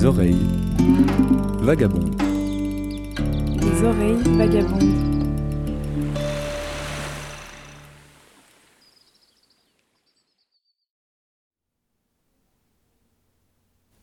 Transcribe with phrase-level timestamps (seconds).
[0.00, 0.46] Les oreilles
[1.58, 2.22] vagabondes.
[3.60, 4.94] Les oreilles vagabondes.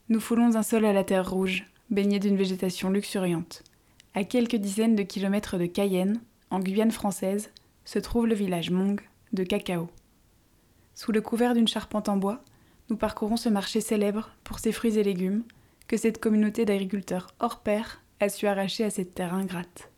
[0.09, 3.63] Nous foulons un sol à la terre rouge, baigné d'une végétation luxuriante.
[4.13, 6.21] À quelques dizaines de kilomètres de Cayenne,
[6.51, 7.49] en Guyane française,
[7.85, 9.01] se trouve le village Mong
[9.33, 9.89] de Cacao.
[10.93, 12.43] Sous le couvert d'une charpente en bois,
[12.91, 15.41] nous parcourons ce marché célèbre pour ses fruits et légumes
[15.87, 19.89] que cette communauté d'agriculteurs hors pair a su arracher à cette terre ingrate.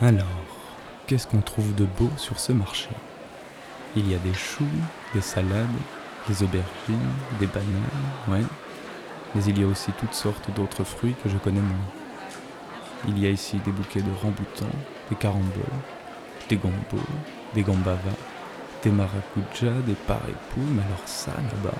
[0.00, 0.26] Alors,
[1.06, 2.88] qu'est-ce qu'on trouve de beau sur ce marché?
[3.94, 4.64] Il y a des choux,
[5.14, 5.68] des salades,
[6.28, 7.66] des aubergines, des bananes,
[8.28, 8.42] ouais.
[9.34, 11.86] Mais il y a aussi toutes sortes d'autres fruits que je connais moins.
[13.06, 14.66] Il y a ici des bouquets de ramboutans,
[15.10, 15.62] des caramboles,
[16.52, 17.06] des gombos,
[17.54, 18.18] des gambavas,
[18.82, 21.78] des maracujas, des parépous, mais alors ça là-bas,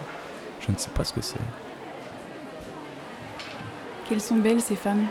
[0.60, 1.36] je ne sais pas ce que c'est.
[4.08, 5.06] Quelles sont belles ces femmes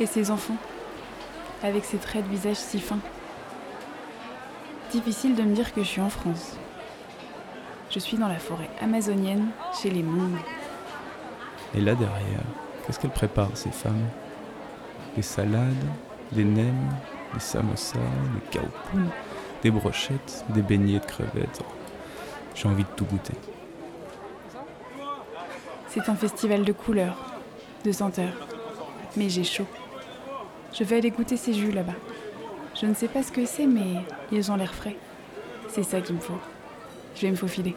[0.00, 0.56] et ces enfants,
[1.62, 3.00] avec ces traits de visage si fins.
[4.90, 6.56] Difficile de me dire que je suis en France.
[7.90, 10.38] Je suis dans la forêt amazonienne, chez les mondes.
[11.74, 12.46] Et là derrière,
[12.86, 14.08] qu'est-ce qu'elles préparent ces femmes?
[15.16, 15.86] Des salades,
[16.32, 16.88] des nems,
[17.34, 17.98] des samosas,
[18.34, 19.08] des kaopoun,
[19.62, 21.62] des brochettes, des beignets de crevettes.
[22.54, 23.34] J'ai envie de tout goûter.
[25.88, 27.16] C'est un festival de couleurs,
[27.84, 28.34] de senteurs.
[29.16, 29.66] Mais j'ai chaud.
[30.72, 31.94] Je vais aller goûter ces jus là-bas.
[32.80, 34.96] Je ne sais pas ce que c'est, mais ils ont l'air frais.
[35.68, 36.38] C'est ça qu'il me faut.
[37.16, 37.74] Je vais me faufiler.